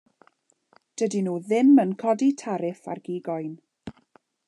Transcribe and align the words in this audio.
Dydyn 1.01 1.29
nhw 1.29 1.35
ddim 1.43 1.69
yn 1.85 1.93
codi 2.05 2.31
tariff 2.43 2.91
ar 2.95 3.07
gig 3.11 3.33
oen. 3.39 3.57